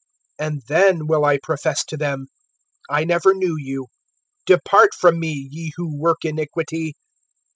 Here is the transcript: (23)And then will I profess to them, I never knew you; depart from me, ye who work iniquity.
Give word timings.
(23)And 0.41 0.65
then 0.65 1.05
will 1.05 1.23
I 1.23 1.37
profess 1.43 1.85
to 1.85 1.95
them, 1.95 2.25
I 2.89 3.03
never 3.03 3.35
knew 3.35 3.55
you; 3.55 3.85
depart 4.47 4.95
from 4.95 5.19
me, 5.19 5.47
ye 5.51 5.73
who 5.77 5.95
work 5.95 6.25
iniquity. 6.25 6.93